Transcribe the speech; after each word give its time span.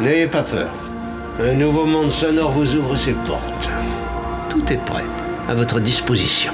N'ayez 0.00 0.26
pas 0.26 0.42
peur. 0.42 0.72
Un 1.40 1.54
nouveau 1.54 1.86
monde 1.86 2.10
sonore 2.10 2.50
vous 2.50 2.74
ouvre 2.74 2.96
ses 2.96 3.12
portes. 3.12 3.70
Tout 4.50 4.64
est 4.72 4.84
prêt, 4.84 5.04
à 5.48 5.54
votre 5.54 5.78
disposition. 5.78 6.52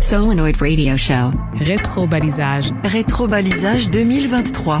Solenoid 0.00 0.56
Radio 0.60 0.96
Show. 0.98 1.32
Rétro-balisage. 1.60 2.70
Rétro-balisage 2.84 3.90
2023. 3.90 4.80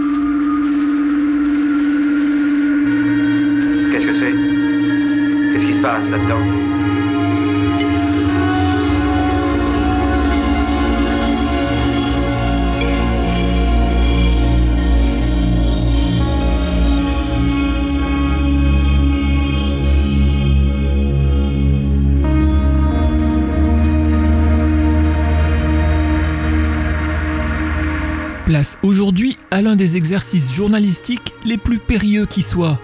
Place 28.45 28.77
aujourd'hui 28.81 29.37
à 29.49 29.61
l'un 29.61 29.75
des 29.75 29.97
exercices 29.97 30.53
journalistiques 30.53 31.33
les 31.45 31.57
plus 31.57 31.79
périlleux 31.79 32.25
qui 32.25 32.41
soient. 32.41 32.79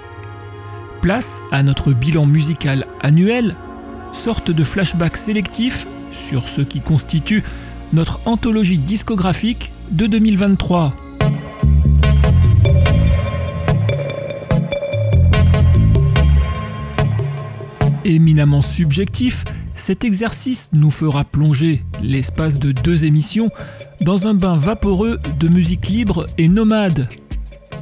Place 1.07 1.41
à 1.53 1.63
notre 1.63 1.93
bilan 1.93 2.25
musical 2.25 2.85
annuel, 2.99 3.53
sorte 4.11 4.51
de 4.51 4.61
flashback 4.61 5.15
sélectif 5.15 5.87
sur 6.11 6.49
ce 6.49 6.59
qui 6.59 6.81
constitue 6.81 7.45
notre 7.93 8.19
anthologie 8.25 8.77
discographique 8.77 9.71
de 9.89 10.05
2023. 10.05 10.93
Éminemment 18.03 18.61
subjectif, 18.61 19.45
cet 19.75 20.03
exercice 20.03 20.71
nous 20.73 20.91
fera 20.91 21.23
plonger, 21.23 21.85
l'espace 22.03 22.59
de 22.59 22.73
deux 22.73 23.05
émissions, 23.05 23.49
dans 24.01 24.27
un 24.27 24.33
bain 24.33 24.57
vaporeux 24.57 25.21
de 25.39 25.47
musique 25.47 25.87
libre 25.87 26.25
et 26.37 26.49
nomade. 26.49 27.07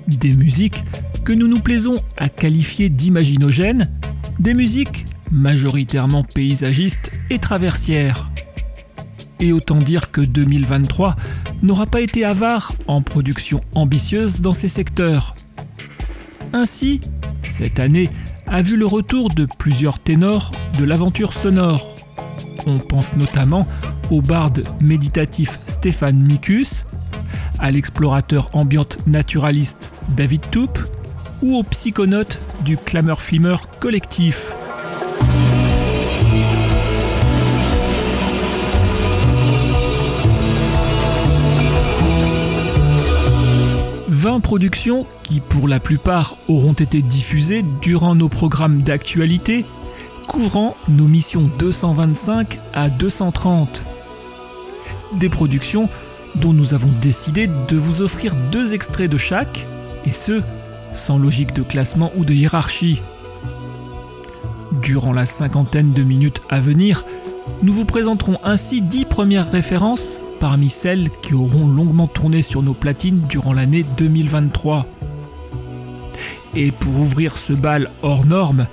Des 0.08 0.34
musiques 0.34 0.84
que 1.26 1.34
nous 1.34 1.48
nous 1.48 1.60
plaisons 1.60 1.98
à 2.18 2.30
qualifier 2.30 2.90
d'imaginogènes, 2.90 3.90
des 4.40 4.54
musiques 4.54 5.06
majoritairement 5.32 6.24
paysagistes 6.24 7.12
et 7.32 7.40
traversières. 7.40 8.30
Et 9.40 9.52
autant 9.52 9.80
dire 9.80 10.12
que 10.12 10.22
2023 10.22 11.16
n'aura 11.64 11.88
pas 11.88 12.02
été 12.02 12.24
avare 12.24 12.74
en 12.86 13.02
production 13.02 13.62
ambitieuse 13.74 14.42
dans 14.42 14.54
ces 14.54 14.68
secteurs. 14.68 15.36
Ainsi, 16.54 17.02
cette 17.42 17.80
année 17.80 18.12
a 18.46 18.62
vu 18.62 18.78
le 18.78 18.86
retour 18.86 19.30
de 19.34 19.48
plusieurs 19.58 19.98
ténors 19.98 20.52
de 20.78 20.84
l'aventure 20.84 21.34
sonore. 21.34 21.98
On 22.68 22.78
pense 22.78 23.16
notamment 23.16 23.66
au 24.12 24.22
barde 24.22 24.64
méditatif 24.80 25.60
Stéphane 25.66 26.22
Mikus, 26.22 26.86
à 27.58 27.72
l'explorateur 27.72 28.50
ambiante 28.54 29.00
naturaliste 29.08 29.92
David 30.16 30.42
Toup 30.52 30.78
ou 31.42 31.56
au 31.58 31.64
psychonaute 31.64 32.40
du 32.62 32.78
clameur 32.78 33.22
flimeur 33.22 33.68
collectif. 33.80 34.56
20 44.26 44.40
productions 44.40 45.06
qui 45.22 45.40
pour 45.40 45.68
la 45.68 45.80
plupart 45.80 46.38
auront 46.48 46.74
été 46.74 47.04
diffusées 47.04 47.64
durant 47.80 48.16
nos 48.16 48.28
programmes 48.28 48.82
d'actualité, 48.82 49.66
couvrant 50.28 50.76
nos 50.90 51.08
missions 51.08 51.48
225 51.60 52.60
à 52.74 52.90
230. 52.90 53.86
Des 55.20 55.30
productions 55.30 55.88
dont 56.34 56.54
nous 56.54 56.74
avons 56.74 56.90
décidé 57.04 57.46
de 57.46 57.78
vous 57.78 58.02
offrir 58.02 58.34
deux 58.52 58.74
extraits 58.74 59.12
de 59.12 59.18
chaque, 59.18 59.68
et 60.08 60.12
ce, 60.12 60.42
sans 60.96 61.18
logique 61.18 61.54
de 61.54 61.62
classement 61.62 62.12
ou 62.16 62.26
de 62.26 62.34
hiérarchie. 62.34 63.02
Durant 64.82 65.14
la 65.14 65.26
cinquantaine 65.26 65.94
de 65.94 66.04
minutes 66.04 66.42
à 66.50 66.60
venir, 66.60 67.06
nous 67.62 67.74
vous 67.74 67.86
présenterons 67.86 68.38
ainsi 68.44 68.82
10 68.82 69.06
premières 69.06 69.50
références 69.50 70.20
parmi 70.40 70.70
celles 70.70 71.10
qui 71.22 71.34
auront 71.34 71.68
longuement 71.68 72.08
tourné 72.08 72.42
sur 72.42 72.62
nos 72.62 72.74
platines 72.74 73.22
durant 73.30 73.54
l'année 73.54 73.86
2023. 73.98 74.86
Et 76.56 76.72
pour 76.72 76.96
ouvrir 76.96 77.38
ce 77.38 77.54
bal 77.54 77.90
hors 78.02 78.26
norme, 78.26 78.68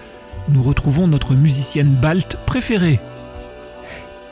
nous 0.48 0.62
retrouvons 0.62 1.06
notre 1.06 1.34
musicienne 1.34 1.96
balte 2.00 2.36
préférée. 2.46 3.00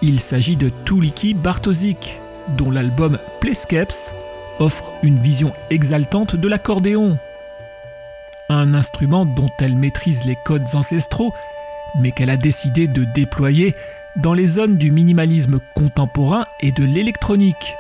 Il 0.03 0.21
s'agit 0.21 0.57
de 0.57 0.71
Tuliki 0.85 1.35
Bartosik, 1.35 2.19
dont 2.57 2.71
l'album 2.71 3.19
Playscapes 3.41 4.15
offre 4.59 4.91
une 5.03 5.19
vision 5.19 5.53
exaltante 5.71 6.37
de 6.37 6.49
l'accordéon. 6.49 7.19
Un 8.51 8.75
instrument 8.75 9.25
dont 9.27 9.49
elle 9.61 9.77
maîtrise 9.77 10.25
les 10.25 10.35
codes 10.35 10.75
ancestraux, 10.75 11.33
mais 12.01 12.11
qu'elle 12.11 12.31
a 12.31 12.37
décidé 12.37 12.89
de 12.89 13.05
déployer 13.05 13.77
dans 14.17 14.35
les 14.35 14.49
zones 14.49 14.77
du 14.77 14.91
minimalisme 14.91 15.61
contemporain 15.77 16.47
et 16.59 16.73
de 16.73 16.85
l'électronique. 16.85 17.77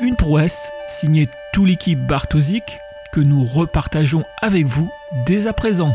Une 0.00 0.14
prouesse 0.14 0.70
signée 0.88 1.26
Tuliki 1.54 1.96
Bartosik 1.96 2.78
que 3.12 3.20
nous 3.20 3.44
repartageons 3.44 4.24
avec 4.42 4.66
vous 4.66 4.90
dès 5.24 5.46
à 5.46 5.54
présent. 5.54 5.94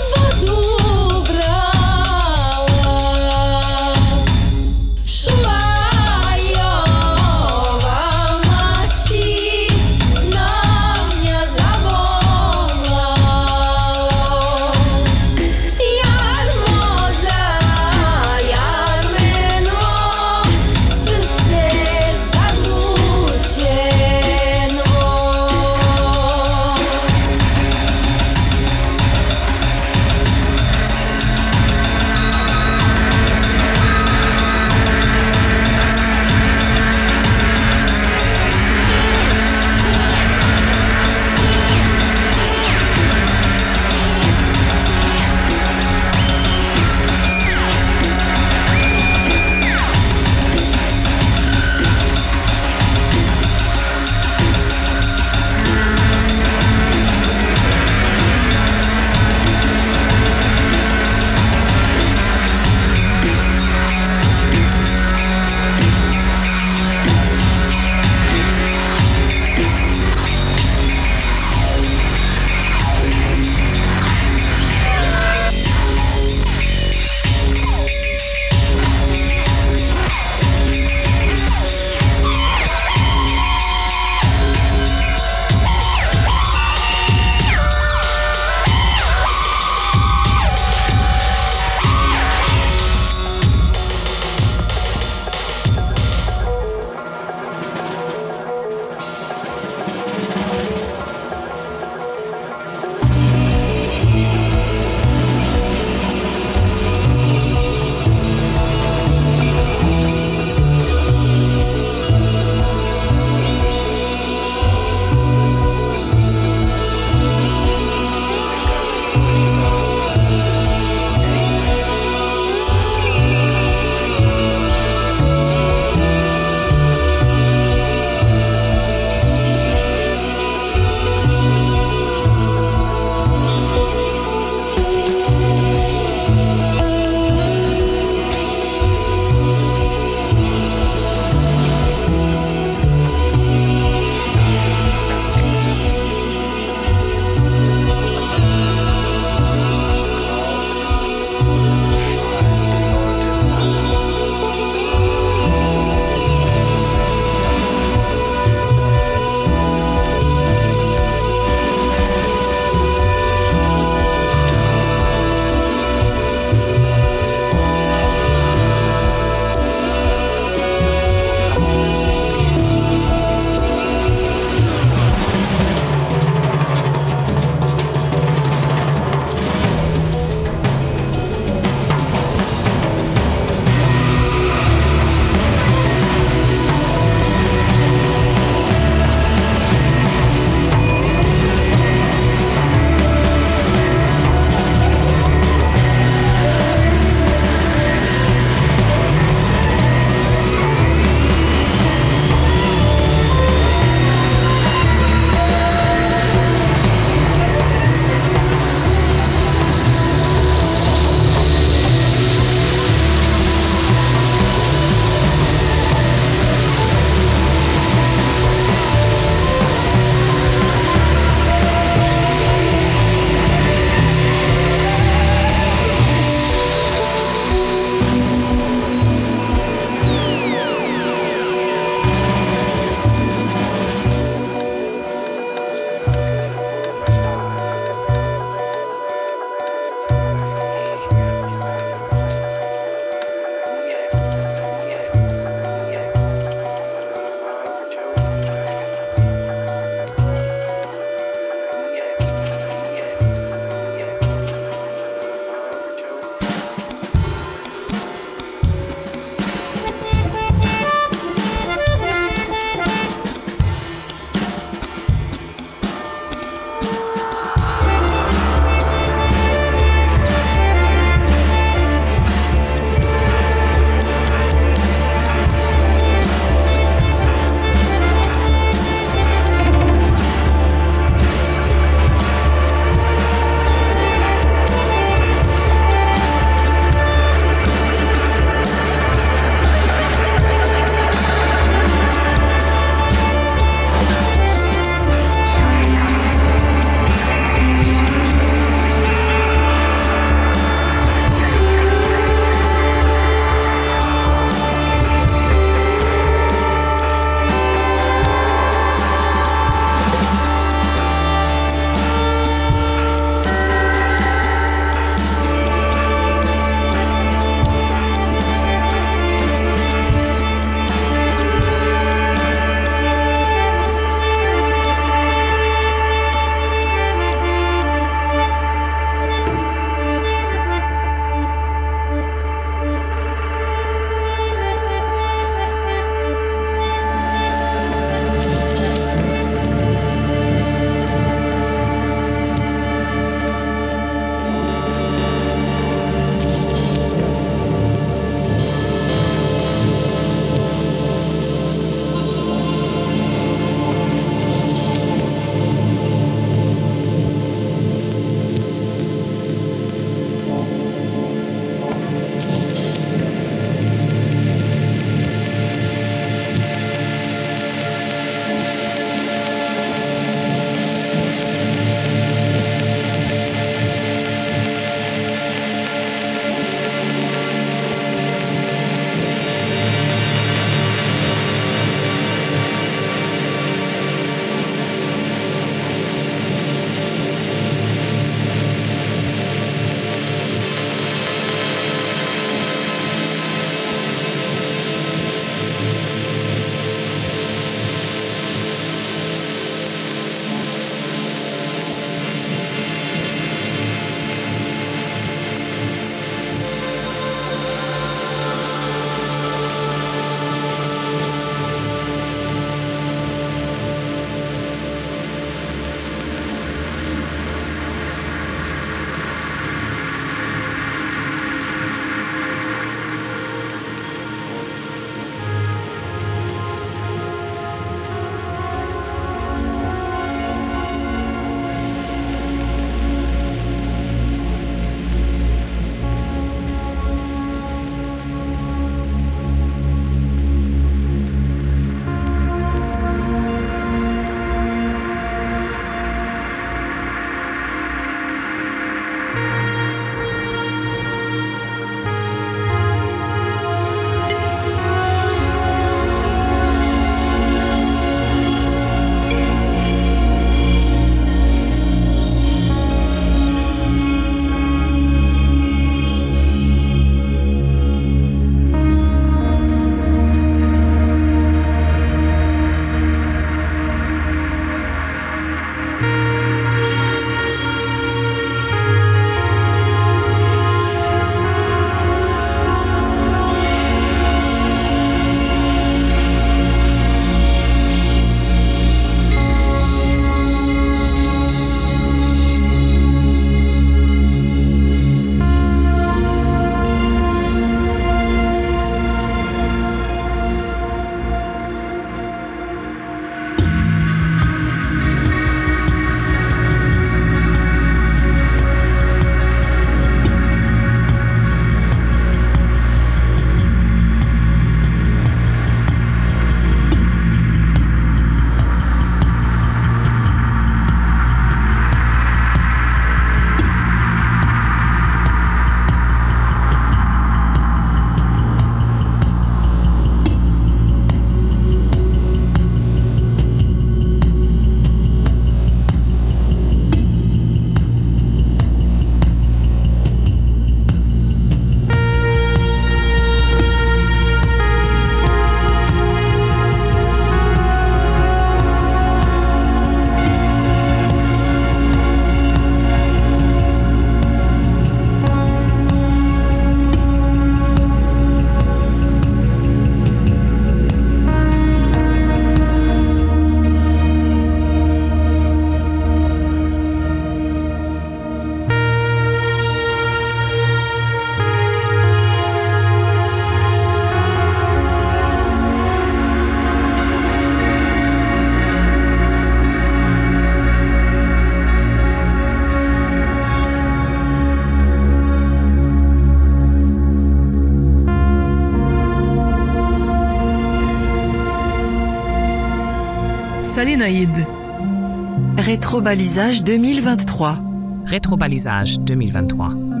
Rétrobalisage 595.91 596.63
2023. 596.63 597.57
Rétrobalisage 598.05 598.97
2023. 599.01 600.00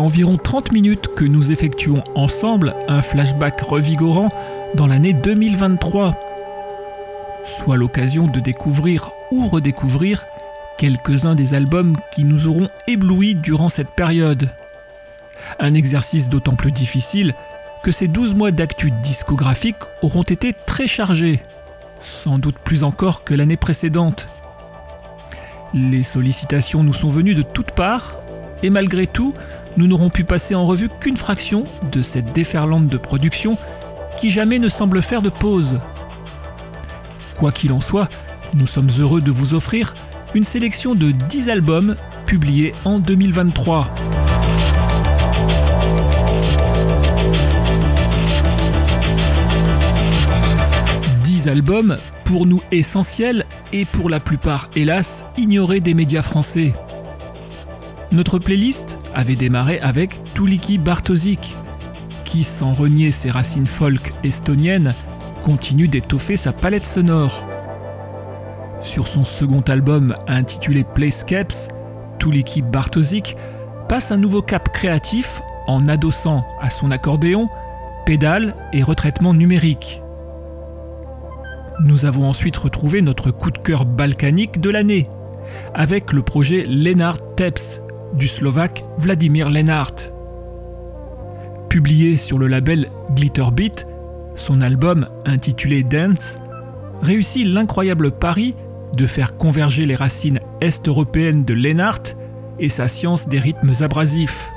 Environ 0.00 0.38
30 0.38 0.72
minutes 0.72 1.08
que 1.14 1.24
nous 1.24 1.52
effectuons 1.52 2.02
ensemble 2.14 2.74
un 2.88 3.02
flashback 3.02 3.60
revigorant 3.60 4.30
dans 4.74 4.86
l'année 4.86 5.12
2023. 5.12 6.14
Soit 7.44 7.76
l'occasion 7.76 8.26
de 8.26 8.40
découvrir 8.40 9.10
ou 9.30 9.48
redécouvrir 9.48 10.24
quelques-uns 10.78 11.34
des 11.34 11.54
albums 11.54 11.96
qui 12.12 12.24
nous 12.24 12.46
auront 12.46 12.68
éblouis 12.86 13.34
durant 13.34 13.68
cette 13.68 13.90
période. 13.90 14.48
Un 15.58 15.74
exercice 15.74 16.28
d'autant 16.28 16.54
plus 16.54 16.72
difficile 16.72 17.34
que 17.82 17.92
ces 17.92 18.08
12 18.08 18.34
mois 18.34 18.52
d'actu 18.52 18.90
discographique 19.02 19.76
auront 20.02 20.22
été 20.22 20.54
très 20.66 20.86
chargés, 20.86 21.40
sans 22.00 22.38
doute 22.38 22.58
plus 22.58 22.84
encore 22.84 23.24
que 23.24 23.34
l'année 23.34 23.56
précédente. 23.56 24.28
Les 25.74 26.02
sollicitations 26.02 26.82
nous 26.82 26.92
sont 26.92 27.10
venues 27.10 27.34
de 27.34 27.42
toutes 27.42 27.72
parts, 27.72 28.16
et 28.62 28.70
malgré 28.70 29.06
tout, 29.06 29.34
nous 29.76 29.86
n'aurons 29.86 30.10
pu 30.10 30.24
passer 30.24 30.54
en 30.54 30.66
revue 30.66 30.88
qu'une 31.00 31.16
fraction 31.16 31.64
de 31.90 32.02
cette 32.02 32.32
déferlante 32.32 32.88
de 32.88 32.96
production 32.96 33.56
qui 34.16 34.30
jamais 34.30 34.58
ne 34.58 34.68
semble 34.68 35.02
faire 35.02 35.22
de 35.22 35.30
pause. 35.30 35.80
Quoi 37.38 37.52
qu'il 37.52 37.72
en 37.72 37.80
soit, 37.80 38.08
nous 38.54 38.66
sommes 38.66 38.90
heureux 38.98 39.20
de 39.20 39.30
vous 39.30 39.54
offrir 39.54 39.94
une 40.34 40.44
sélection 40.44 40.94
de 40.94 41.10
10 41.10 41.50
albums 41.50 41.96
publiés 42.26 42.74
en 42.84 42.98
2023. 42.98 43.90
albums, 51.48 51.96
pour 52.24 52.46
nous 52.46 52.62
essentiels 52.70 53.44
et 53.72 53.84
pour 53.84 54.08
la 54.08 54.20
plupart, 54.20 54.68
hélas, 54.76 55.24
ignorés 55.36 55.80
des 55.80 55.94
médias 55.94 56.22
français. 56.22 56.72
Notre 58.12 58.38
playlist 58.38 58.98
avait 59.14 59.36
démarré 59.36 59.80
avec 59.80 60.20
Tuliki 60.34 60.76
Bartosik, 60.76 61.56
qui, 62.24 62.44
sans 62.44 62.72
renier 62.72 63.10
ses 63.10 63.30
racines 63.30 63.66
folk 63.66 64.12
estoniennes, 64.22 64.94
continue 65.42 65.88
d'étoffer 65.88 66.36
sa 66.36 66.52
palette 66.52 66.84
sonore. 66.84 67.46
Sur 68.82 69.08
son 69.08 69.24
second 69.24 69.62
album 69.62 70.14
intitulé 70.28 70.84
Playscapes, 70.84 71.72
Tuliki 72.18 72.60
Bartosik 72.60 73.34
passe 73.88 74.12
un 74.12 74.18
nouveau 74.18 74.42
cap 74.42 74.70
créatif 74.70 75.40
en 75.66 75.86
adossant 75.86 76.44
à 76.60 76.68
son 76.68 76.90
accordéon 76.90 77.48
pédales 78.04 78.54
et 78.74 78.82
retraitement 78.82 79.32
numérique. 79.32 80.02
Nous 81.80 82.04
avons 82.04 82.28
ensuite 82.28 82.58
retrouvé 82.58 83.00
notre 83.00 83.30
coup 83.30 83.50
de 83.50 83.58
cœur 83.58 83.86
balkanique 83.86 84.60
de 84.60 84.68
l'année, 84.68 85.08
avec 85.72 86.12
le 86.12 86.22
projet 86.22 86.66
Lenart 86.68 87.16
Teps 87.36 87.81
du 88.14 88.28
slovaque 88.28 88.84
Vladimir 88.98 89.50
Lenart. 89.50 89.94
Publié 91.68 92.16
sur 92.16 92.38
le 92.38 92.46
label 92.46 92.88
Glitterbeat, 93.14 93.86
son 94.34 94.60
album 94.60 95.08
intitulé 95.24 95.82
Dance 95.82 96.38
réussit 97.02 97.46
l'incroyable 97.46 98.10
pari 98.10 98.54
de 98.92 99.06
faire 99.06 99.36
converger 99.36 99.86
les 99.86 99.94
racines 99.94 100.40
est-européennes 100.60 101.44
de 101.44 101.54
Lenart 101.54 102.02
et 102.58 102.68
sa 102.68 102.88
science 102.88 103.28
des 103.28 103.38
rythmes 103.38 103.72
abrasifs. 103.80 104.50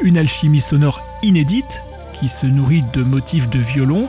Une 0.00 0.16
alchimie 0.16 0.60
sonore 0.60 1.02
inédite 1.22 1.82
qui 2.12 2.28
se 2.28 2.46
nourrit 2.46 2.84
de 2.94 3.02
motifs 3.02 3.50
de 3.50 3.58
violon, 3.58 4.08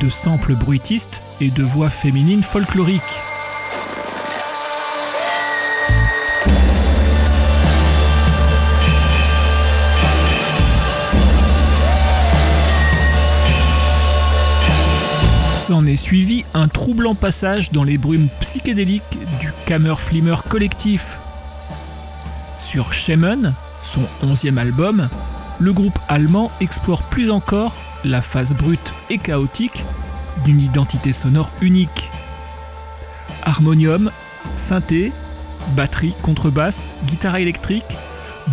de 0.00 0.08
samples 0.08 0.56
bruitistes 0.56 1.22
et 1.40 1.50
de 1.50 1.62
voix 1.62 1.90
féminines 1.90 2.42
folkloriques. 2.42 3.02
S'en 15.68 15.84
est 15.84 15.96
suivi 15.96 16.46
un 16.54 16.66
troublant 16.66 17.14
passage 17.14 17.72
dans 17.72 17.84
les 17.84 17.98
brumes 17.98 18.28
psychédéliques 18.40 19.18
du 19.38 19.52
Kammerflimmer 19.66 20.36
collectif. 20.48 21.18
Sur 22.58 22.94
Shaman, 22.94 23.52
son 23.82 24.00
onzième 24.22 24.56
album, 24.56 25.10
le 25.58 25.74
groupe 25.74 25.98
allemand 26.08 26.50
explore 26.62 27.02
plus 27.02 27.30
encore 27.30 27.76
la 28.02 28.22
phase 28.22 28.54
brute 28.54 28.94
et 29.10 29.18
chaotique 29.18 29.84
d'une 30.46 30.58
identité 30.58 31.12
sonore 31.12 31.50
unique. 31.60 32.10
Harmonium, 33.42 34.10
synthé, 34.56 35.12
batterie, 35.76 36.14
contrebasse, 36.22 36.94
guitare 37.08 37.36
électrique, 37.36 37.98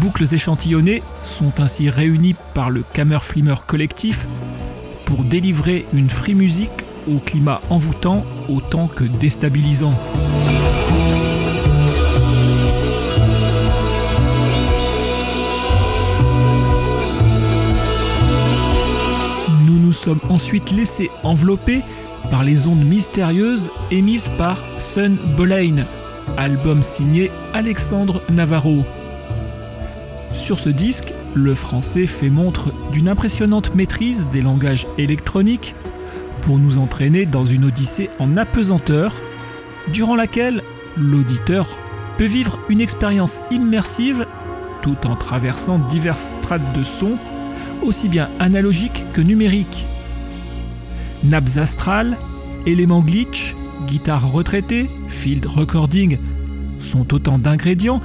boucles 0.01 0.33
échantillonnées 0.33 1.01
sont 1.23 1.61
ainsi 1.61 1.89
réunies 1.89 2.35
par 2.53 2.69
le 2.69 2.83
Kammerflimmer 2.91 3.55
collectif 3.65 4.27
pour 5.05 5.23
délivrer 5.23 5.85
une 5.93 6.09
free 6.09 6.35
music 6.35 6.84
au 7.07 7.19
climat 7.19 7.61
envoûtant 7.69 8.25
autant 8.49 8.87
que 8.87 9.03
déstabilisant. 9.03 9.95
sommes 19.95 20.19
ensuite 20.29 20.69
laissés 20.71 21.09
envelopper 21.23 21.81
par 22.29 22.43
les 22.43 22.67
ondes 22.67 22.85
mystérieuses 22.85 23.71
émises 23.89 24.29
par 24.37 24.63
Sun 24.77 25.17
Boleyn, 25.35 25.85
album 26.37 26.83
signé 26.83 27.31
Alexandre 27.53 28.21
Navarro. 28.29 28.83
Sur 30.31 30.59
ce 30.59 30.69
disque, 30.69 31.13
le 31.33 31.55
français 31.55 32.05
fait 32.05 32.29
montre 32.29 32.71
d'une 32.91 33.09
impressionnante 33.09 33.73
maîtrise 33.73 34.27
des 34.31 34.41
langages 34.41 34.85
électroniques 34.99 35.73
pour 36.45 36.59
nous 36.59 36.77
entraîner 36.77 37.25
dans 37.25 37.43
une 37.43 37.65
odyssée 37.65 38.09
en 38.19 38.37
apesanteur, 38.37 39.13
durant 39.91 40.15
laquelle 40.15 40.63
l'auditeur 40.95 41.67
peut 42.17 42.25
vivre 42.25 42.59
une 42.69 42.81
expérience 42.81 43.41
immersive 43.51 44.25
tout 44.81 45.07
en 45.07 45.15
traversant 45.15 45.79
diverses 45.79 46.35
strates 46.35 46.77
de 46.77 46.83
son, 46.83 47.17
aussi 47.83 48.07
bien 48.07 48.29
analogiques 48.39 49.03
que 49.11 49.21
numériques 49.21 49.85
nappes 51.25 51.57
astrales, 51.57 52.17
éléments 52.65 53.01
glitch, 53.01 53.55
guitare 53.87 54.31
retraitée, 54.31 54.89
field 55.07 55.45
recording 55.47 56.19
sont 56.79 57.13
autant 57.13 57.39
d'ingrédients 57.39 57.99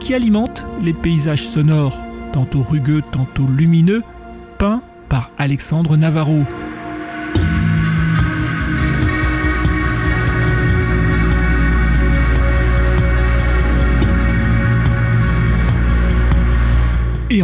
qui 0.00 0.14
alimentent 0.14 0.66
les 0.82 0.92
paysages 0.92 1.46
sonores, 1.46 2.04
tantôt 2.32 2.62
rugueux, 2.62 3.02
tantôt 3.10 3.46
lumineux, 3.46 4.02
peints 4.58 4.82
par 5.08 5.30
Alexandre 5.38 5.96
Navarro. 5.96 6.44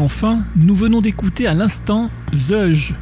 Enfin, 0.05 0.43
nous 0.57 0.75
venons 0.75 1.01
d'écouter 1.01 1.47
à 1.47 1.55
l'instant 1.55 2.09
Zeuge 2.35 2.95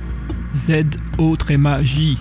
Z-O-J. 0.54 2.18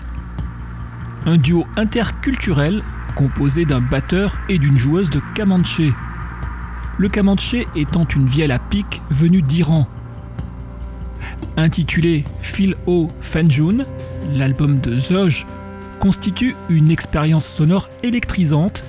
Un 1.27 1.37
duo 1.37 1.67
interculturel 1.77 2.81
composé 3.15 3.65
d'un 3.65 3.79
batteur 3.79 4.35
et 4.49 4.57
d'une 4.57 4.77
joueuse 4.77 5.11
de 5.11 5.21
kamanché. 5.35 5.93
Le 6.97 7.09
kamanché 7.09 7.67
étant 7.75 8.05
une 8.05 8.25
vielle 8.25 8.51
à 8.51 8.57
pic 8.57 9.03
venue 9.11 9.43
d'Iran. 9.43 9.87
Intitulé 11.57 12.25
Phil 12.39 12.75
O 12.87 13.09
Fanjun, 13.21 13.85
l'album 14.33 14.79
de 14.79 14.95
Zoj 14.95 15.45
constitue 15.99 16.55
une 16.69 16.89
expérience 16.89 17.45
sonore 17.45 17.87
électrisante 18.01 18.83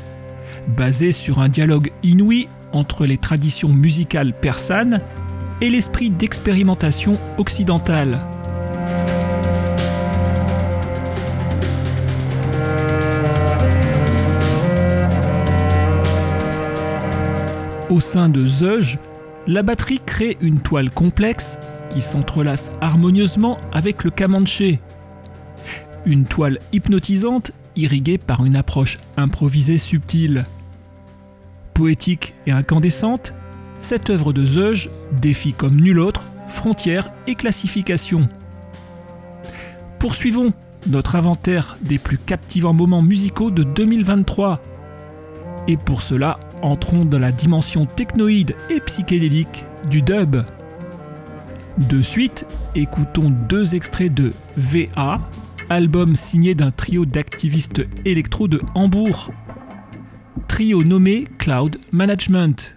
basée 0.68 1.12
sur 1.12 1.40
un 1.40 1.50
dialogue 1.50 1.92
inouï 2.02 2.48
entre 2.72 3.05
les 3.05 3.18
traditions 3.18 3.68
musicales 3.68 4.33
persanes 4.33 5.02
et 5.62 5.70
l'esprit 5.70 6.11
d'expérimentation 6.11 7.16
occidentale. 7.38 8.18
Au 17.88 18.01
sein 18.01 18.29
de 18.29 18.44
Zeuge, 18.44 18.98
la 19.46 19.62
batterie 19.62 20.01
crée 20.05 20.37
une 20.40 20.59
toile 20.59 20.90
complexe 20.90 21.59
qui 21.90 22.01
s'entrelace 22.01 22.72
harmonieusement 22.81 23.57
avec 23.72 24.03
le 24.03 24.11
kamanché. 24.11 24.81
Une 26.05 26.25
toile 26.25 26.59
hypnotisante 26.72 27.53
irriguée 27.77 28.18
par 28.18 28.44
une 28.44 28.57
approche 28.57 28.98
improvisée 29.16 29.79
subtile. 29.79 30.44
Poétique 31.72 32.35
et 32.48 32.51
incandescente, 32.51 33.33
cette 33.82 34.08
œuvre 34.10 34.32
de 34.32 34.44
Zeuge 34.44 34.90
défie 35.20 35.52
comme 35.52 35.78
nulle 35.78 36.00
autre 36.00 36.22
frontières 36.46 37.10
et 37.26 37.34
classifications. 37.34 38.28
Poursuivons 39.98 40.52
notre 40.86 41.16
inventaire 41.16 41.76
des 41.82 41.98
plus 41.98 42.18
captivants 42.18 42.72
moments 42.72 43.02
musicaux 43.02 43.50
de 43.50 43.62
2023. 43.62 44.60
Et 45.68 45.76
pour 45.76 46.02
cela, 46.02 46.40
entrons 46.60 47.04
dans 47.04 47.18
la 47.18 47.32
dimension 47.32 47.86
technoïde 47.86 48.54
et 48.70 48.80
psychédélique 48.80 49.64
du 49.90 50.02
dub. 50.02 50.42
De 51.78 52.02
suite, 52.02 52.46
écoutons 52.74 53.30
deux 53.48 53.74
extraits 53.74 54.12
de 54.12 54.32
VA, 54.56 55.20
album 55.70 56.16
signé 56.16 56.54
d'un 56.54 56.70
trio 56.70 57.06
d'activistes 57.06 57.86
électro 58.04 58.48
de 58.48 58.60
Hambourg. 58.74 59.30
Trio 60.48 60.82
nommé 60.84 61.26
Cloud 61.38 61.78
Management. 61.92 62.76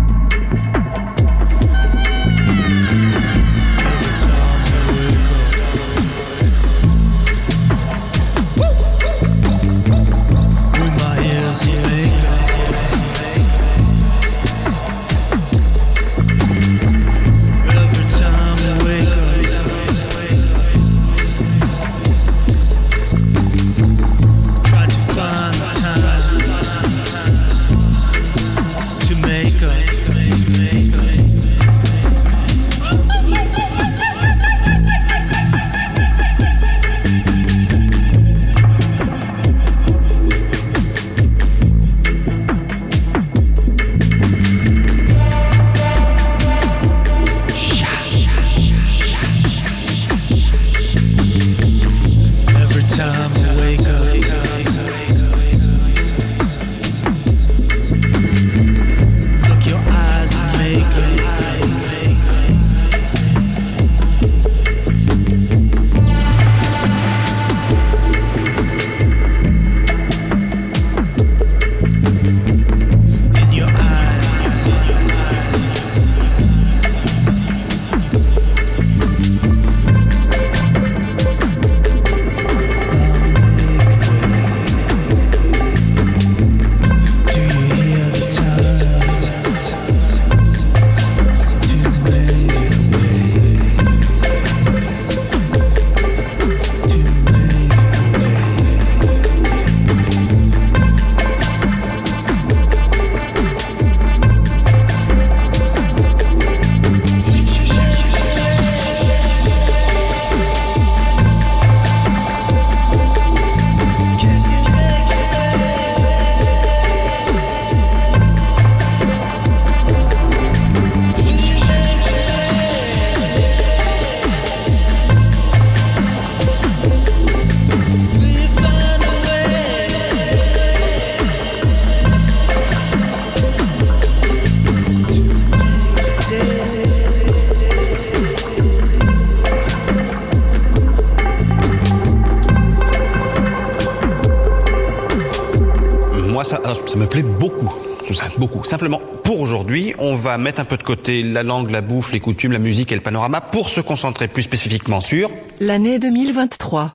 Simplement, 148.63 149.01
pour 149.23 149.39
aujourd'hui, 149.39 149.93
on 149.99 150.15
va 150.15 150.37
mettre 150.37 150.61
un 150.61 150.65
peu 150.65 150.77
de 150.77 150.83
côté 150.83 151.23
la 151.23 151.43
langue, 151.43 151.69
la 151.69 151.81
bouffe, 151.81 152.11
les 152.11 152.19
coutumes, 152.19 152.51
la 152.51 152.59
musique 152.59 152.91
et 152.91 152.95
le 152.95 153.01
panorama 153.01 153.41
pour 153.41 153.69
se 153.69 153.81
concentrer 153.81 154.27
plus 154.27 154.43
spécifiquement 154.43 155.01
sur 155.01 155.29
l'année 155.59 155.99
2023. 155.99 156.93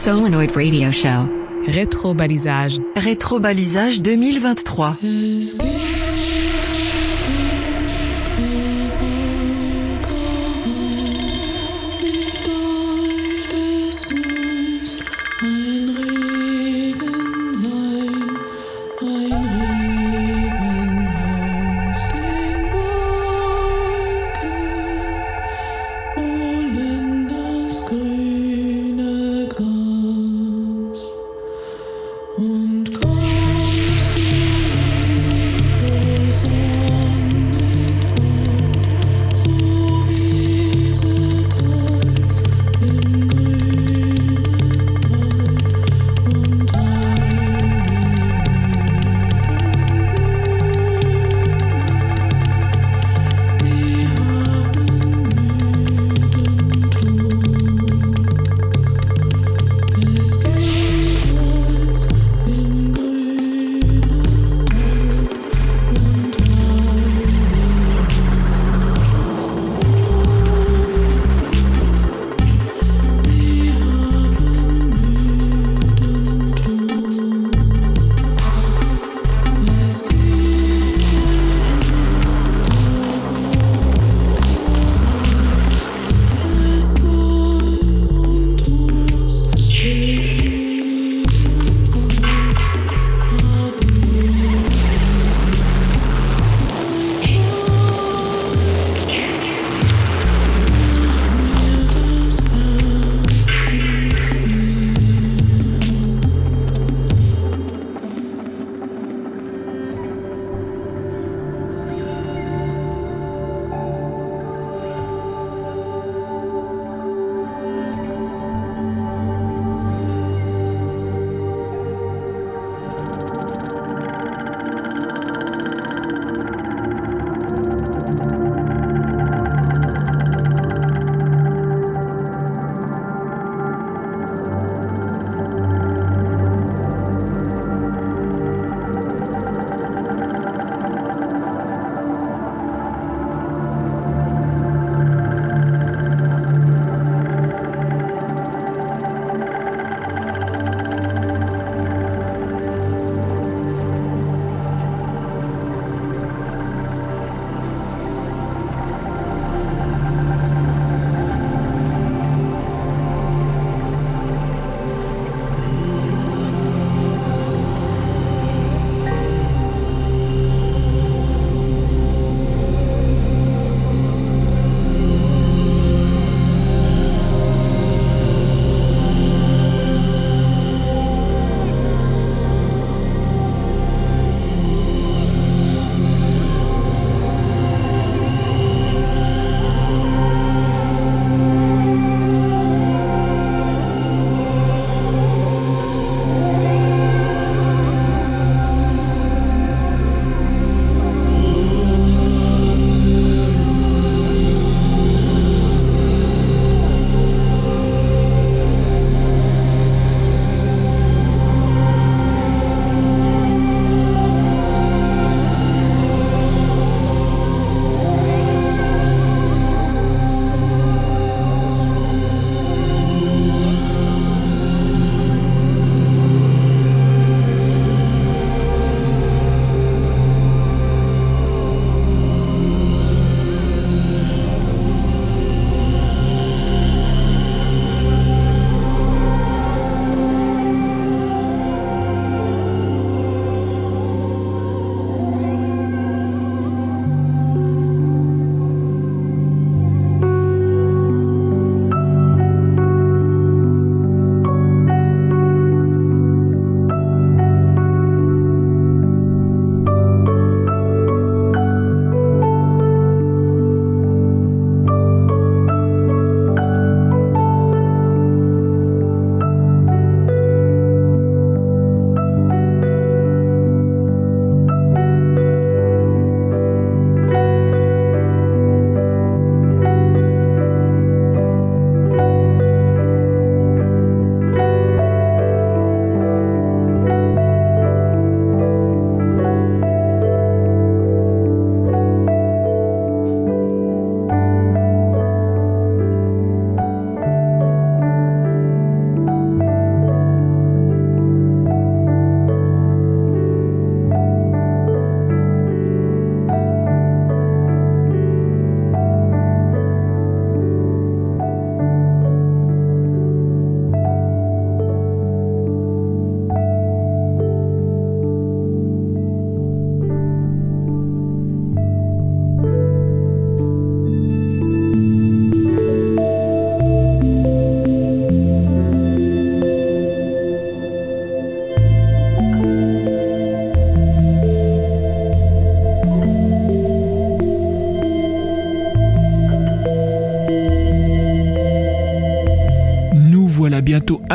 Solenoid 0.00 0.56
Radio 0.56 0.90
Show. 0.90 1.28
Rétro-balisage. 1.66 2.78
Rétro-balisage 2.96 4.00
2023. 4.00 4.96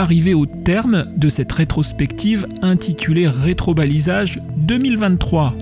Arriver 0.05 0.35
au 0.35 0.45
terme 0.45 1.07
de 1.17 1.29
cette 1.29 1.51
rétrospective 1.51 2.45
intitulée 2.61 3.27
Rétrobalisage 3.27 4.39
2023. 4.55 5.55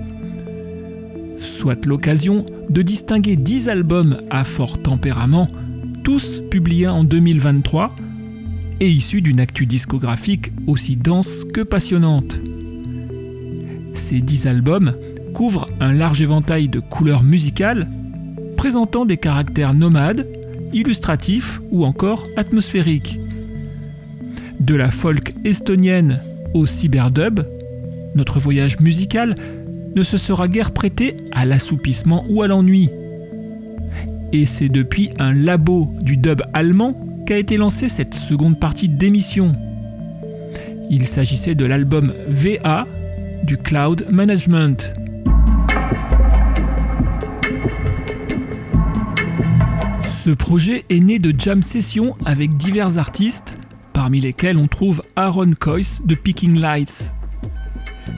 Soit 1.38 1.86
l'occasion 1.86 2.44
de 2.68 2.82
distinguer 2.82 3.36
10 3.36 3.70
albums 3.70 4.20
à 4.28 4.44
fort 4.44 4.82
tempérament, 4.82 5.48
tous 6.02 6.42
publiés 6.50 6.88
en 6.88 7.04
2023 7.04 7.96
et 8.80 8.90
issus 8.90 9.22
d'une 9.22 9.40
actu 9.40 9.64
discographique 9.64 10.52
aussi 10.66 10.96
dense 10.96 11.44
que 11.44 11.62
passionnante. 11.62 12.38
Ces 13.94 14.20
10 14.20 14.46
albums 14.46 14.92
couvrent 15.32 15.70
un 15.80 15.94
large 15.94 16.20
éventail 16.20 16.68
de 16.68 16.80
couleurs 16.80 17.22
musicales 17.22 17.88
présentant 18.58 19.06
des 19.06 19.16
caractères 19.16 19.72
nomades, 19.72 20.28
illustratifs 20.74 21.62
ou 21.70 21.86
encore 21.86 22.26
atmosphériques. 22.36 23.18
De 24.64 24.74
la 24.74 24.90
folk 24.90 25.34
estonienne 25.44 26.20
au 26.54 26.64
cyberdub, 26.64 27.40
notre 28.14 28.40
voyage 28.40 28.80
musical 28.80 29.34
ne 29.94 30.02
se 30.02 30.16
sera 30.16 30.48
guère 30.48 30.70
prêté 30.70 31.18
à 31.32 31.44
l'assoupissement 31.44 32.24
ou 32.30 32.40
à 32.40 32.48
l'ennui. 32.48 32.88
Et 34.32 34.46
c'est 34.46 34.70
depuis 34.70 35.10
un 35.18 35.34
labo 35.34 35.92
du 36.00 36.16
dub 36.16 36.40
allemand 36.54 36.98
qu'a 37.26 37.36
été 37.36 37.58
lancée 37.58 37.90
cette 37.90 38.14
seconde 38.14 38.58
partie 38.58 38.88
d'émission. 38.88 39.52
Il 40.88 41.04
s'agissait 41.04 41.54
de 41.54 41.66
l'album 41.66 42.14
VA 42.28 42.86
du 43.42 43.58
Cloud 43.58 44.06
Management. 44.10 44.94
Ce 50.04 50.30
projet 50.30 50.86
est 50.88 51.00
né 51.00 51.18
de 51.18 51.38
jam 51.38 51.62
sessions 51.62 52.14
avec 52.24 52.56
divers 52.56 52.96
artistes, 52.96 53.58
parmi 53.94 54.20
lesquels 54.20 54.58
on 54.58 54.66
trouve 54.66 55.02
Aaron 55.16 55.52
Coyce 55.58 56.02
de 56.04 56.14
Picking 56.14 56.60
Lights. 56.60 57.14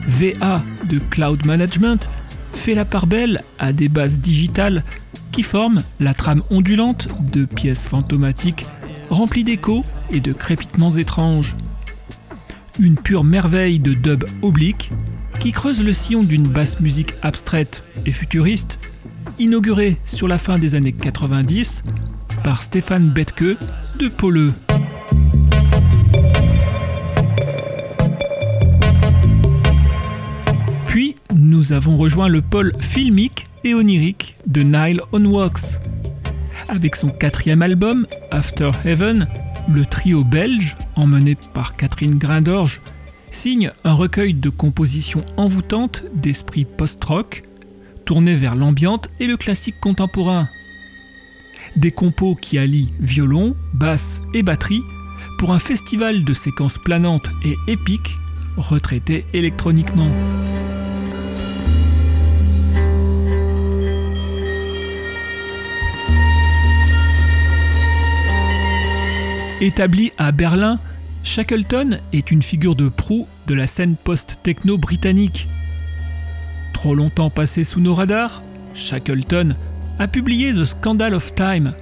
VA 0.05 0.61
de 0.89 0.99
Cloud 0.99 1.45
Management 1.45 2.09
fait 2.51 2.75
la 2.75 2.83
part 2.83 3.07
belle 3.07 3.43
à 3.59 3.71
des 3.71 3.87
bases 3.87 4.19
digitales 4.19 4.83
qui 5.31 5.43
forment 5.43 5.83
la 6.01 6.13
trame 6.13 6.43
ondulante 6.49 7.07
de 7.31 7.45
pièces 7.45 7.87
fantomatiques 7.87 8.65
remplies 9.09 9.43
d'échos 9.43 9.85
et 10.11 10.19
de 10.19 10.33
crépitements 10.33 10.91
étranges. 10.91 11.55
Une 12.79 12.95
pure 12.95 13.23
merveille 13.23 13.79
de 13.79 13.93
dub 13.93 14.25
oblique 14.41 14.91
qui 15.39 15.51
creuse 15.51 15.83
le 15.83 15.93
sillon 15.93 16.23
d'une 16.23 16.47
basse 16.47 16.79
musique 16.79 17.13
abstraite 17.21 17.83
et 18.05 18.11
futuriste, 18.11 18.79
inaugurée 19.39 19.97
sur 20.05 20.27
la 20.27 20.37
fin 20.37 20.57
des 20.57 20.75
années 20.75 20.91
90 20.91 21.83
par 22.43 22.63
Stéphane 22.63 23.09
Betke 23.09 23.57
de 23.99 24.07
Poleux. 24.07 24.53
Nous 31.57 31.73
avons 31.73 31.97
rejoint 31.97 32.27
le 32.27 32.43
pôle 32.43 32.71
filmique 32.79 33.47
et 33.63 33.73
onirique 33.73 34.35
de 34.45 34.61
Nile 34.61 35.01
on 35.11 35.25
Wax. 35.25 35.79
Avec 36.69 36.95
son 36.95 37.09
quatrième 37.09 37.63
album, 37.63 38.05
After 38.29 38.69
Heaven, 38.85 39.27
le 39.67 39.83
trio 39.83 40.23
belge, 40.23 40.75
emmené 40.95 41.35
par 41.55 41.75
Catherine 41.75 42.19
Grindorge, 42.19 42.79
signe 43.31 43.71
un 43.83 43.93
recueil 43.93 44.35
de 44.35 44.51
compositions 44.51 45.23
envoûtantes 45.35 46.03
d'esprit 46.13 46.65
post-rock, 46.65 47.41
tourné 48.05 48.35
vers 48.35 48.53
l'ambiante 48.53 49.09
et 49.19 49.25
le 49.25 49.35
classique 49.35 49.79
contemporain. 49.81 50.47
Des 51.75 51.91
compos 51.91 52.35
qui 52.35 52.59
allient 52.59 52.93
violon, 52.99 53.55
basse 53.73 54.21
et 54.35 54.43
batterie 54.43 54.83
pour 55.39 55.53
un 55.53 55.59
festival 55.59 56.23
de 56.23 56.33
séquences 56.35 56.77
planantes 56.77 57.31
et 57.43 57.57
épiques, 57.67 58.15
retraités 58.57 59.25
électroniquement. 59.33 60.11
Établi 69.59 70.11
à 70.19 70.31
Berlin, 70.31 70.79
Shackleton 71.23 71.97
est 72.13 72.29
une 72.29 72.43
figure 72.43 72.75
de 72.75 72.89
proue 72.89 73.25
de 73.47 73.55
la 73.55 73.65
scène 73.65 73.95
post-techno 73.95 74.77
britannique. 74.77 75.47
Trop 76.73 76.93
longtemps 76.93 77.31
passé 77.31 77.63
sous 77.63 77.79
nos 77.79 77.95
radars, 77.95 78.37
Shackleton 78.75 79.55
a 79.97 80.07
publié 80.07 80.53
The 80.53 80.63
Scandal 80.63 81.15
of 81.15 81.33
Time, 81.33 81.73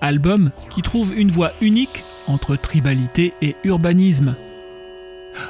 album 0.00 0.52
qui 0.70 0.80
trouve 0.80 1.12
une 1.14 1.30
voix 1.30 1.52
unique 1.60 2.02
entre 2.28 2.56
tribalité 2.56 3.34
et 3.42 3.56
urbanisme. 3.64 4.34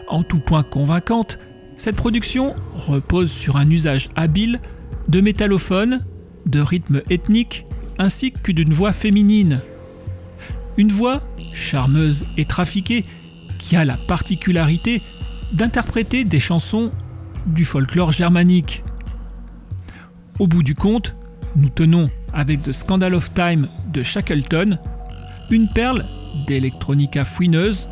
En 0.08 0.24
tout 0.24 0.40
point 0.40 0.64
convaincante, 0.64 1.38
cette 1.76 1.94
production 1.94 2.56
repose 2.72 3.30
sur 3.30 3.54
un 3.54 3.70
usage 3.70 4.08
habile 4.16 4.58
de 5.06 5.20
métallophones, 5.20 6.04
de 6.44 6.58
rythmes 6.58 7.02
ethniques 7.08 7.66
ainsi 7.98 8.32
que 8.32 8.50
d'une 8.50 8.72
voix 8.72 8.92
féminine. 8.92 9.60
Une 10.76 10.90
voix 10.90 11.20
charmeuse 11.52 12.26
et 12.36 12.44
trafiquée 12.44 13.04
qui 13.58 13.76
a 13.76 13.84
la 13.84 13.96
particularité 13.96 15.02
d'interpréter 15.52 16.24
des 16.24 16.40
chansons 16.40 16.90
du 17.46 17.64
folklore 17.64 18.12
germanique. 18.12 18.82
Au 20.38 20.46
bout 20.46 20.62
du 20.62 20.74
compte, 20.74 21.14
nous 21.56 21.68
tenons 21.68 22.08
avec 22.32 22.62
The 22.62 22.72
Scandal 22.72 23.14
of 23.14 23.32
Time 23.34 23.68
de 23.92 24.02
Shackleton 24.02 24.78
une 25.50 25.68
perle 25.68 26.06
d'électronica 26.46 27.24
fouineuse 27.24 27.88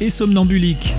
et 0.00 0.10
somnambulique. 0.10 0.94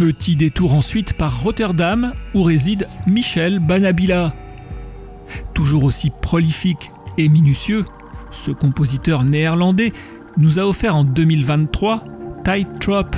Petit 0.00 0.34
détour 0.34 0.74
ensuite 0.74 1.12
par 1.12 1.42
Rotterdam 1.42 2.14
où 2.32 2.42
réside 2.42 2.88
Michel 3.06 3.58
Banabila. 3.58 4.34
Toujours 5.52 5.84
aussi 5.84 6.10
prolifique 6.22 6.90
et 7.18 7.28
minutieux, 7.28 7.84
ce 8.30 8.50
compositeur 8.50 9.24
néerlandais 9.24 9.92
nous 10.38 10.58
a 10.58 10.62
offert 10.62 10.96
en 10.96 11.04
2023 11.04 12.02
Tight 12.44 12.78
Trop, 12.80 13.10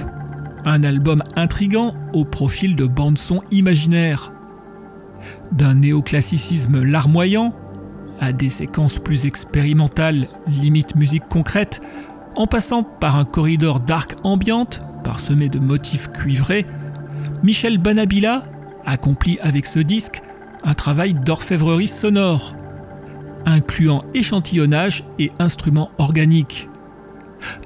un 0.64 0.82
album 0.82 1.22
intrigant 1.36 1.92
au 2.14 2.24
profil 2.24 2.74
de 2.74 2.86
bande-son 2.86 3.42
imaginaire. 3.52 4.32
D'un 5.52 5.74
néoclassicisme 5.74 6.82
larmoyant 6.82 7.54
à 8.18 8.32
des 8.32 8.50
séquences 8.50 8.98
plus 8.98 9.24
expérimentales, 9.24 10.26
limite 10.48 10.96
musique 10.96 11.28
concrète, 11.28 11.80
en 12.34 12.48
passant 12.48 12.82
par 12.82 13.14
un 13.14 13.24
corridor 13.24 13.78
dark 13.78 14.16
ambiante 14.24 14.82
parsemé 15.02 15.48
de 15.48 15.58
motifs 15.58 16.10
cuivrés, 16.12 16.66
Michel 17.42 17.78
Banabila 17.78 18.44
accomplit 18.86 19.38
avec 19.40 19.66
ce 19.66 19.78
disque 19.78 20.22
un 20.64 20.74
travail 20.74 21.14
d'orfèvrerie 21.14 21.88
sonore, 21.88 22.54
incluant 23.46 24.00
échantillonnage 24.14 25.04
et 25.18 25.30
instruments 25.38 25.90
organiques. 25.98 26.68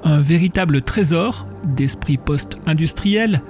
Un 0.03 0.19
véritable 0.19 0.81
trésor 0.81 1.45
d'esprit 1.63 2.17
post-industriel 2.17 3.41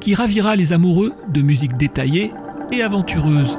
qui 0.00 0.14
ravira 0.14 0.56
les 0.56 0.72
amoureux 0.72 1.12
de 1.32 1.42
musique 1.42 1.76
détaillée 1.76 2.32
et 2.72 2.82
aventureuse. 2.82 3.58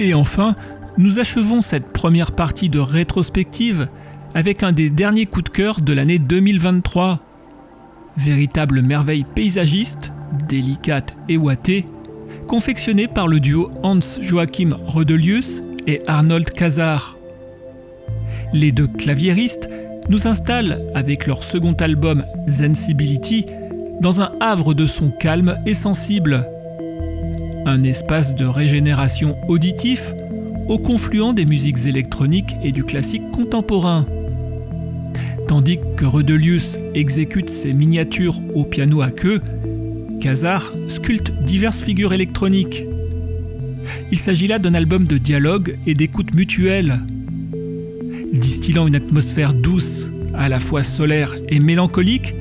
Et 0.00 0.14
enfin, 0.14 0.54
nous 0.98 1.20
achevons 1.20 1.60
cette 1.60 1.92
première 1.92 2.32
partie 2.32 2.68
de 2.68 2.80
rétrospective 2.80 3.88
avec 4.34 4.64
un 4.64 4.72
des 4.72 4.90
derniers 4.90 5.26
coups 5.26 5.44
de 5.44 5.48
cœur 5.50 5.80
de 5.80 5.92
l'année 5.92 6.18
2023. 6.18 7.20
Véritable 8.16 8.82
merveille 8.82 9.24
paysagiste, 9.24 10.12
délicate 10.48 11.16
et 11.28 11.36
ouatée, 11.36 11.86
confectionnée 12.48 13.06
par 13.06 13.28
le 13.28 13.38
duo 13.38 13.70
Hans 13.84 14.00
Joachim 14.20 14.76
Rodelius 14.88 15.62
et 15.86 16.02
Arnold 16.08 16.50
Kazar. 16.50 17.16
Les 18.52 18.72
deux 18.72 18.88
claviéristes 18.88 19.70
nous 20.08 20.26
installent 20.26 20.80
avec 20.96 21.26
leur 21.26 21.44
second 21.44 21.74
album 21.74 22.24
Sensibility 22.50 23.46
dans 24.00 24.20
un 24.20 24.32
havre 24.40 24.74
de 24.74 24.86
son 24.86 25.10
calme 25.10 25.58
et 25.64 25.74
sensible. 25.74 26.44
Un 27.66 27.84
espace 27.84 28.34
de 28.34 28.46
régénération 28.46 29.36
auditif 29.48 30.12
au 30.68 30.78
confluent 30.78 31.32
des 31.34 31.46
musiques 31.46 31.86
électroniques 31.86 32.54
et 32.62 32.72
du 32.72 32.84
classique 32.84 33.30
contemporain. 33.32 34.04
Tandis 35.48 35.78
que 35.96 36.04
Rodelius 36.04 36.78
exécute 36.94 37.48
ses 37.48 37.72
miniatures 37.72 38.38
au 38.54 38.64
piano 38.64 39.00
à 39.00 39.10
queue, 39.10 39.40
Kazar 40.20 40.72
sculpte 40.88 41.32
diverses 41.44 41.82
figures 41.82 42.12
électroniques. 42.12 42.84
Il 44.12 44.18
s'agit 44.18 44.46
là 44.46 44.58
d'un 44.58 44.74
album 44.74 45.06
de 45.06 45.16
dialogue 45.16 45.76
et 45.86 45.94
d'écoute 45.94 46.34
mutuelle. 46.34 47.00
Distillant 48.32 48.86
une 48.86 48.96
atmosphère 48.96 49.54
douce 49.54 50.06
à 50.34 50.48
la 50.48 50.60
fois 50.60 50.82
solaire 50.82 51.34
et 51.48 51.60
mélancolique, 51.60 52.34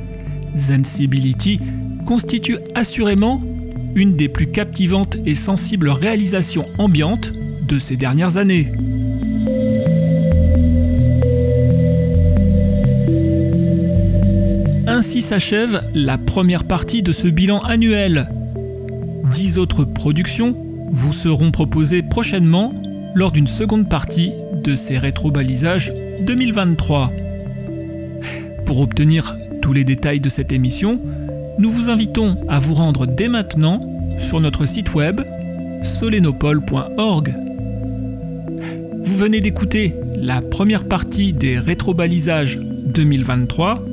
Zensibility 0.55 1.59
constitue 2.05 2.57
assurément 2.75 3.39
une 3.95 4.15
des 4.15 4.27
plus 4.27 4.47
captivantes 4.47 5.17
et 5.25 5.35
sensibles 5.35 5.89
réalisations 5.89 6.65
ambiantes 6.77 7.31
de 7.67 7.79
ces 7.79 7.97
dernières 7.97 8.37
années. 8.37 8.71
Ainsi 14.87 15.21
s'achève 15.21 15.83
la 15.93 16.17
première 16.17 16.63
partie 16.63 17.03
de 17.03 17.11
ce 17.11 17.27
bilan 17.27 17.59
annuel. 17.59 18.29
Dix 19.31 19.57
autres 19.59 19.83
productions 19.83 20.53
vous 20.89 21.13
seront 21.13 21.51
proposées 21.51 22.01
prochainement 22.01 22.73
lors 23.13 23.31
d'une 23.31 23.47
seconde 23.47 23.89
partie 23.89 24.31
de 24.63 24.75
ces 24.75 24.97
rétro-balisages 24.97 25.93
2023. 26.21 27.11
Pour 28.65 28.81
obtenir 28.81 29.35
tous 29.61 29.73
les 29.73 29.83
détails 29.83 30.19
de 30.19 30.29
cette 30.29 30.51
émission, 30.51 30.99
nous 31.59 31.69
vous 31.69 31.89
invitons 31.89 32.35
à 32.47 32.59
vous 32.59 32.73
rendre 32.73 33.05
dès 33.05 33.27
maintenant 33.27 33.79
sur 34.17 34.39
notre 34.39 34.65
site 34.65 34.93
web 34.93 35.21
solenopole.org 35.83 37.46
venez 39.17 39.41
d'écouter 39.41 39.95
la 40.15 40.41
première 40.43 40.87
partie 40.87 41.33
des 41.33 41.57
rétrobalisages 41.57 42.59
2023, 42.59 43.83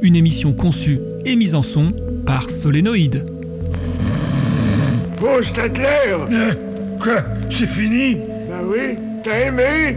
une 0.00 0.16
émission 0.16 0.54
conçue 0.54 1.00
et 1.26 1.36
mise 1.36 1.54
en 1.54 1.60
son 1.60 1.90
par 2.24 2.48
Solénoïde. 2.48 3.26
Bon, 5.20 5.42
Statler 5.44 6.14
euh, 6.32 6.54
Quoi 6.98 7.24
C'est 7.50 7.66
fini? 7.66 8.14
Bah 8.48 8.62
oui, 8.64 8.96
t'as 9.22 9.48
aimé? 9.48 9.96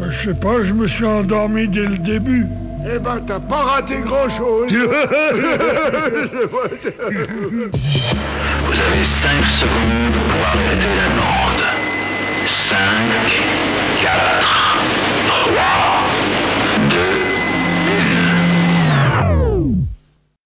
Euh, 0.00 0.12
je 0.12 0.28
sais 0.28 0.34
pas, 0.34 0.62
je 0.62 0.72
me 0.72 0.86
suis 0.86 1.04
endormi 1.04 1.66
dès 1.66 1.86
le 1.86 1.98
début. 1.98 2.46
Eh 2.86 3.00
ben, 3.00 3.20
t'as 3.26 3.40
pas 3.40 3.62
raté 3.64 3.96
grand-chose 4.04 4.70
Vous 4.70 4.76
avez 8.80 9.04
5 9.04 9.44
secondes 9.44 10.14
pour 10.28 10.46
arrêter 10.46 10.92
la 10.96 11.08
bande. 11.16 11.64
5... 12.46 13.61